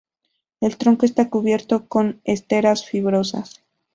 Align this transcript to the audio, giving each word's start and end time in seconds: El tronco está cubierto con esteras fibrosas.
El 0.61 0.77
tronco 0.77 1.05
está 1.05 1.29
cubierto 1.29 1.87
con 1.87 2.21
esteras 2.23 2.87
fibrosas. 2.89 3.61